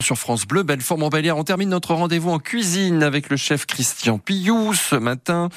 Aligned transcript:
Sur 0.00 0.16
France 0.16 0.46
Bleu, 0.46 0.62
Belfort-Montbéliard, 0.62 1.36
on 1.36 1.42
termine 1.42 1.70
notre 1.70 1.92
rendez-vous 1.92 2.30
en 2.30 2.38
cuisine 2.38 3.02
avec 3.02 3.30
le 3.30 3.36
chef 3.36 3.66
Christian 3.66 4.18
Pillou 4.18 4.72
ce 4.72 4.94
matin. 4.94 5.48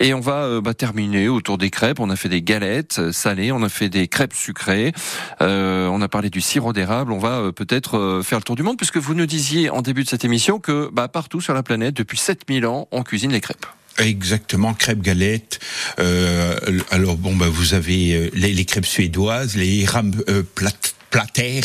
Et 0.00 0.12
on 0.12 0.18
va 0.18 0.42
euh, 0.42 0.60
bah, 0.60 0.74
terminer 0.74 1.28
autour 1.28 1.56
des 1.56 1.70
crêpes. 1.70 2.00
On 2.00 2.10
a 2.10 2.16
fait 2.16 2.28
des 2.28 2.42
galettes 2.42 2.98
euh, 2.98 3.12
salées, 3.12 3.52
on 3.52 3.62
a 3.62 3.68
fait 3.68 3.88
des 3.88 4.08
crêpes 4.08 4.34
sucrées, 4.34 4.92
euh, 5.40 5.86
on 5.86 6.02
a 6.02 6.08
parlé 6.08 6.30
du 6.30 6.40
sirop 6.40 6.72
d'érable. 6.72 7.12
On 7.12 7.20
va 7.20 7.52
peut-être 7.52 8.22
faire 8.24 8.38
le 8.38 8.42
tour 8.42 8.56
du 8.56 8.64
monde 8.64 8.76
puisque 8.76 8.96
vous 8.96 9.14
nous 9.14 9.26
disiez 9.26 9.70
en 9.70 9.82
début 9.82 10.02
de 10.02 10.08
cette 10.08 10.24
émission 10.24 10.58
que 10.58 10.90
bah, 10.92 11.06
partout 11.06 11.40
sur 11.40 11.54
la 11.54 11.62
planète, 11.62 11.94
depuis 11.94 12.18
7000 12.18 12.66
ans, 12.66 12.88
on 12.90 13.04
cuisine 13.04 13.30
les 13.30 13.40
crêpes. 13.40 13.66
Exactement, 13.98 14.74
crêpes 14.74 15.00
galettes. 15.00 15.60
alors 16.90 17.16
bon, 17.16 17.36
bah, 17.36 17.46
vous 17.48 17.74
avez 17.74 18.32
les, 18.34 18.64
crêpes 18.64 18.84
suédoises, 18.84 19.54
les 19.54 19.84
rames 19.86 20.12
plates 20.56 20.95
plater. 21.10 21.60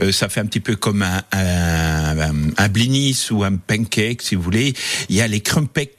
Euh, 0.00 0.12
ça 0.12 0.28
fait 0.28 0.40
un 0.40 0.46
petit 0.46 0.60
peu 0.60 0.76
comme 0.76 1.02
un, 1.02 1.22
un, 1.32 2.50
un, 2.56 2.68
blinis 2.68 3.28
ou 3.30 3.44
un 3.44 3.56
pancake, 3.56 4.22
si 4.22 4.34
vous 4.34 4.42
voulez. 4.42 4.74
Il 5.08 5.16
y 5.16 5.20
a 5.20 5.28
les 5.28 5.40
crumpets 5.40 5.94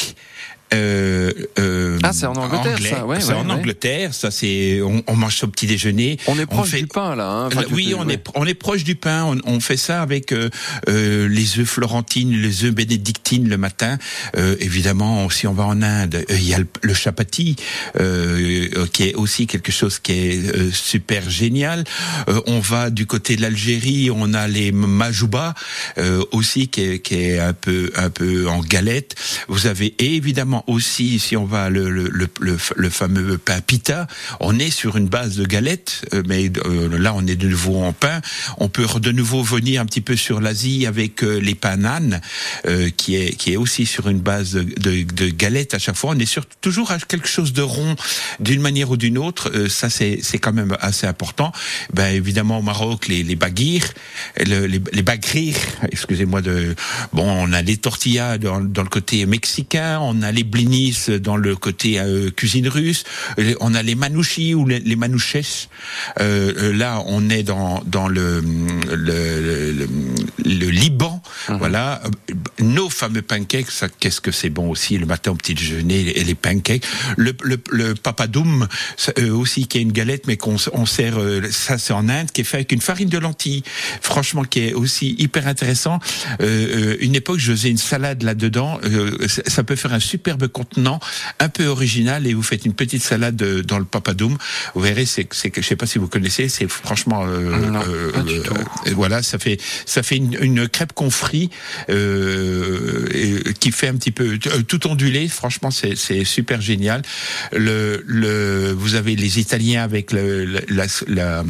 euh, 0.73 1.31
euh, 1.59 1.99
ah, 2.03 2.13
c'est 2.13 2.25
en 2.25 2.35
Angleterre, 2.35 2.79
ça. 2.81 3.05
Ouais, 3.05 3.19
c'est 3.19 3.33
en 3.33 3.49
Angleterre. 3.49 4.13
Ça, 4.13 4.31
c'est 4.31 4.81
on, 4.81 5.03
on, 5.07 5.15
mange 5.15 5.37
ça 5.37 5.45
au 5.45 5.49
petit 5.49 5.67
déjeuner. 5.67 6.17
On 6.27 6.39
est 6.39 6.45
proche 6.45 6.71
du 6.71 6.87
pain 6.87 7.15
là. 7.15 7.27
Hein, 7.29 7.49
oui, 7.71 7.93
on 7.97 8.07
est 8.07 8.23
on 8.35 8.45
est 8.45 8.53
proche 8.53 8.83
du 8.83 8.95
pain. 8.95 9.23
On, 9.25 9.55
on 9.55 9.59
fait 9.59 9.77
ça 9.77 10.01
avec 10.01 10.31
euh, 10.31 10.49
euh 10.87 11.27
les 11.27 11.59
œufs 11.59 11.67
florentines, 11.67 12.31
les 12.31 12.63
œufs 12.63 12.73
bénédictines 12.73 13.49
le 13.49 13.57
matin. 13.57 13.97
Euh, 14.37 14.55
évidemment, 14.59 15.29
si 15.29 15.45
on 15.45 15.53
va 15.53 15.65
en 15.65 15.81
Inde, 15.81 16.25
il 16.29 16.47
y 16.47 16.53
a 16.53 16.59
le, 16.59 16.93
chapati 16.93 17.55
qui 17.95 19.03
est 19.03 19.15
aussi 19.15 19.47
quelque 19.47 19.71
chose 19.71 19.99
qui 19.99 20.11
est 20.11 20.73
super 20.73 21.29
génial. 21.29 21.83
on 22.47 22.59
va 22.59 22.89
du 22.89 23.05
côté 23.05 23.35
de 23.35 23.41
l'Algérie, 23.41 24.09
on 24.11 24.33
a 24.33 24.47
les 24.47 24.71
majouba 24.71 25.53
aussi 26.31 26.67
qui 26.67 26.81
est, 26.81 26.99
qui 26.99 27.15
est 27.15 27.39
un 27.39 27.53
peu 27.53 27.91
un 27.95 28.09
peu 28.09 28.47
en 28.47 28.59
galette. 28.59 29.15
Vous 29.47 29.67
avez 29.67 29.95
évidemment 29.99 30.60
aussi, 30.67 31.19
si 31.19 31.37
on 31.37 31.45
va 31.45 31.69
le, 31.69 31.89
le, 31.89 32.09
le, 32.09 32.57
le, 32.75 32.89
fameux 32.89 33.37
pain 33.37 33.61
pita, 33.61 34.07
on 34.39 34.59
est 34.59 34.69
sur 34.69 34.97
une 34.97 35.07
base 35.07 35.35
de 35.35 35.45
galette, 35.45 36.05
euh, 36.13 36.23
mais 36.27 36.51
euh, 36.65 36.97
là 36.97 37.13
on 37.15 37.25
est 37.27 37.35
de 37.35 37.47
nouveau 37.47 37.83
en 37.83 37.93
pain. 37.93 38.21
On 38.57 38.69
peut 38.69 38.85
de 38.99 39.11
nouveau 39.11 39.43
venir 39.43 39.81
un 39.81 39.85
petit 39.85 40.01
peu 40.01 40.15
sur 40.15 40.41
l'Asie 40.41 40.85
avec 40.85 41.23
euh, 41.23 41.37
les 41.39 41.55
pains 41.55 41.77
nan, 41.77 42.21
qui 42.97 43.15
est 43.15 43.35
qui 43.35 43.53
est 43.53 43.57
aussi 43.57 43.85
sur 43.85 44.09
une 44.09 44.19
base 44.19 44.53
de, 44.53 44.63
de, 44.63 45.03
de 45.03 45.29
galette 45.29 45.73
à 45.73 45.79
chaque 45.79 45.95
fois. 45.95 46.11
On 46.15 46.19
est 46.19 46.25
sur, 46.25 46.45
toujours 46.45 46.91
à 46.91 46.99
quelque 46.99 47.27
chose 47.27 47.53
de 47.53 47.61
rond 47.61 47.95
d'une 48.39 48.61
manière 48.61 48.91
ou 48.91 48.97
d'une 48.97 49.17
autre. 49.17 49.67
ça 49.67 49.89
c'est 49.89 50.19
c'est 50.21 50.39
quand 50.39 50.53
même 50.53 50.75
assez 50.79 51.07
important. 51.07 51.51
Ben 51.93 52.13
évidemment 52.13 52.59
au 52.59 52.61
Maroc 52.61 53.07
les 53.07 53.23
les 53.23 53.37
les, 54.45 54.67
les 54.67 55.53
excusez-moi 55.91 56.41
de 56.41 56.75
bon 57.13 57.23
on 57.23 57.53
a 57.53 57.61
les 57.61 57.77
tortillas 57.77 58.37
dans, 58.37 58.61
dans 58.61 58.83
le 58.83 58.89
côté 58.89 59.25
mexicain, 59.25 59.99
on 60.01 60.21
a 60.21 60.31
les 60.31 60.43
blinis 60.51 60.97
dans 61.23 61.37
le 61.37 61.55
côté 61.55 61.99
euh, 61.99 62.29
cuisine 62.29 62.67
russe. 62.67 63.03
On 63.59 63.73
a 63.73 63.81
les 63.81 63.95
manouchis 63.95 64.53
ou 64.53 64.67
les, 64.67 64.79
les 64.79 64.95
manouches. 64.95 65.31
Euh, 66.19 66.53
euh, 66.57 66.73
là, 66.73 67.01
on 67.07 67.29
est 67.29 67.43
dans 67.43 67.81
dans 67.85 68.07
le 68.07 68.41
le, 68.91 69.71
le, 69.71 69.87
le 70.45 70.69
Liban. 70.69 71.21
Mhm. 71.49 71.57
Voilà, 71.57 72.01
nos 72.61 72.89
fameux 72.89 73.21
pancakes. 73.21 73.67
Qu'est-ce 73.99 74.21
que 74.21 74.31
c'est 74.31 74.49
bon 74.49 74.69
aussi 74.69 74.97
le 74.97 75.05
matin 75.05 75.31
au 75.31 75.35
petit 75.35 75.53
déjeuner 75.53 76.17
et 76.17 76.23
les 76.23 76.35
pancakes. 76.35 76.85
Le, 77.17 77.33
le, 77.43 77.59
le 77.71 77.95
papadoum 77.95 78.67
aussi 79.31 79.67
qui 79.67 79.77
est 79.77 79.81
une 79.81 79.91
galette, 79.91 80.27
mais 80.27 80.37
qu'on 80.37 80.55
on 80.73 80.85
sert. 80.85 81.17
ça, 81.51 81.77
c'est 81.77 81.93
en 81.93 82.09
Inde, 82.09 82.31
qui 82.31 82.41
est 82.41 82.43
fait 82.43 82.57
avec 82.57 82.71
une 82.71 82.81
farine 82.81 83.09
de 83.09 83.17
lentilles. 83.17 83.63
Franchement, 84.01 84.43
qui 84.43 84.59
est 84.59 84.73
aussi 84.73 85.15
hyper 85.17 85.47
intéressant. 85.47 85.99
une 86.39 87.15
époque, 87.15 87.39
je 87.39 87.51
faisais 87.51 87.69
une 87.69 87.77
salade 87.77 88.23
là-dedans. 88.23 88.79
ça 89.47 89.63
peut 89.63 89.75
faire 89.75 89.93
un 89.93 89.99
superbe 89.99 90.47
contenant, 90.47 90.99
un 91.39 91.49
peu 91.49 91.67
original, 91.67 92.27
et 92.27 92.33
vous 92.33 92.43
faites 92.43 92.65
une 92.65 92.73
petite 92.73 93.03
salade 93.03 93.35
dans 93.35 93.79
le 93.79 93.85
papadoum. 93.85 94.37
Vous 94.75 94.81
verrez, 94.81 95.05
c'est, 95.05 95.27
c'est 95.31 95.51
je 95.55 95.67
sais 95.67 95.75
pas 95.75 95.85
si 95.85 95.99
vous 95.99 96.07
connaissez, 96.07 96.49
c'est 96.49 96.67
franchement, 96.67 97.23
euh, 97.25 97.51
euh, 97.87 98.11
euh 98.17 98.43
voilà, 98.93 99.21
ça 99.21 99.37
fait, 99.39 99.59
ça 99.85 100.03
fait 100.03 100.17
une, 100.17 100.37
une 100.41 100.67
crêpe 100.67 100.93
confrit 100.93 101.49
euh, 101.89 102.50
qui 103.59 103.71
fait 103.71 103.87
un 103.87 103.95
petit 103.95 104.11
peu 104.11 104.37
tout 104.37 104.87
ondulé. 104.87 105.27
Franchement, 105.27 105.71
c'est, 105.71 105.95
super 106.25 106.61
génial. 106.61 107.01
Vous 107.53 108.95
avez 108.95 109.15
les 109.15 109.39
Italiens 109.39 109.83
avec 109.83 110.11
le, 110.11 110.45
la 111.07 111.43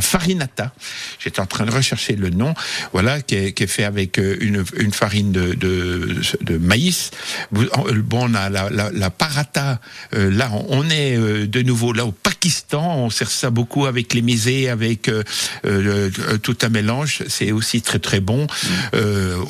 farinata. 0.00 0.72
J'étais 1.18 1.40
en 1.40 1.46
train 1.46 1.64
de 1.66 1.70
rechercher 1.70 2.16
le 2.16 2.30
nom. 2.30 2.54
Voilà, 2.92 3.20
qui 3.20 3.34
est, 3.34 3.52
qui 3.52 3.64
est 3.64 3.68
fait 3.68 3.84
avec 3.84 4.18
une, 4.18 4.64
une 4.76 4.92
farine 4.92 5.32
de, 5.32 5.54
de, 5.54 6.20
de 6.40 6.58
maïs. 6.58 7.10
Euh, 7.54 8.02
bon, 8.02 8.30
on 8.30 8.34
a 8.34 8.48
la, 8.48 8.70
la, 8.70 8.90
la 8.90 9.10
parata. 9.10 9.80
Euh, 10.14 10.30
là, 10.30 10.50
on 10.68 10.88
est 10.90 11.16
euh, 11.16 11.46
de 11.46 11.62
nouveau 11.62 11.92
là 11.92 12.04
au 12.04 12.12
Pakistan. 12.12 12.96
On 12.98 13.10
sert 13.10 13.30
ça 13.30 13.50
beaucoup 13.50 13.86
avec 13.86 14.14
les 14.14 14.22
misées, 14.22 14.68
avec 14.68 15.10
tout 16.42 16.58
un 16.62 16.68
mélange. 16.68 17.22
C'est 17.28 17.52
aussi 17.52 17.82
très 17.82 17.98
très 17.98 18.20
bon. 18.20 18.46
Mm. 18.46 18.98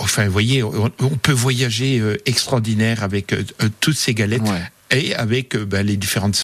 enfin, 0.00 0.26
vous 0.26 0.32
voyez, 0.32 0.62
on, 0.62 0.90
peut 0.90 1.32
voyager 1.32 2.02
extraordinaire 2.26 3.02
avec 3.02 3.34
toutes 3.80 3.96
ces 3.96 4.14
galettes 4.14 4.42
et 4.90 5.14
avec 5.14 5.56
ben, 5.56 5.84
les 5.84 5.96
différentes 5.96 6.32